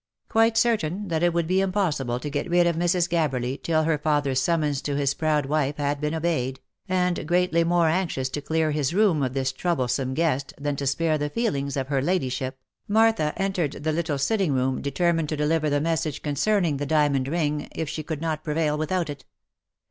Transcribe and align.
Quite 0.29 0.57
certain 0.57 1.09
that 1.09 1.21
it 1.21 1.31
would 1.31 1.45
be 1.45 1.61
impossible 1.61 2.19
to 2.21 2.29
get 2.31 2.49
rid 2.49 2.65
of 2.65 2.75
Mrs. 2.75 3.07
Gab 3.07 3.33
berly 3.33 3.61
till 3.61 3.83
her 3.83 3.99
father's 3.99 4.41
summons 4.41 4.81
to 4.81 4.95
his 4.95 5.13
proud 5.13 5.45
wife 5.45 5.77
had 5.77 6.01
been 6.01 6.15
obeyed, 6.15 6.59
and 6.89 7.27
greatly 7.27 7.63
more 7.63 7.87
anxious 7.87 8.27
to 8.29 8.41
clear 8.41 8.71
his 8.71 8.95
room 8.95 9.21
of 9.21 9.35
this 9.35 9.51
troublesome 9.51 10.15
guest, 10.15 10.53
than 10.59 10.75
to 10.77 10.87
spare 10.87 11.19
the 11.19 11.29
feelings 11.29 11.77
of 11.77 11.89
her 11.89 12.01
ladyship, 12.01 12.57
Martha 12.87 13.31
entered 13.37 13.73
the 13.73 13.91
little 13.93 14.17
sitting 14.17 14.53
room, 14.53 14.81
determined 14.81 15.29
to 15.29 15.37
deliver 15.37 15.69
the 15.69 15.79
message 15.79 16.23
concerning 16.23 16.77
the 16.77 16.87
diamond 16.87 17.27
ring, 17.27 17.67
if 17.75 17.87
she 17.87 18.01
could 18.01 18.21
not 18.21 18.43
prevail 18.43 18.79
without 18.79 19.07
it. 19.07 19.23